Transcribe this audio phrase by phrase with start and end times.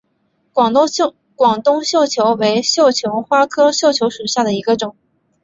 [0.51, 0.73] 广
[1.63, 4.95] 东绣球为绣球花科绣球属下的一个种。